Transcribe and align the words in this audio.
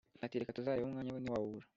ati"reka 0.25 0.55
tuzarebe 0.57 0.85
umwanya 0.87 1.11
wo 1.13 1.19
ntiwawubura" 1.21 1.65